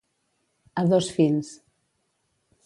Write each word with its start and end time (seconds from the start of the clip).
A 0.83 0.85
dos 0.93 1.11
fins. 1.19 1.53